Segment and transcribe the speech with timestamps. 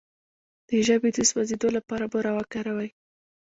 [0.67, 2.89] د ژبې د سوځیدو لپاره بوره وکاروئ